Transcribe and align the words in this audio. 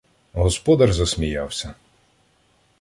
Господар 0.33 0.93
засміявся: 0.93 1.73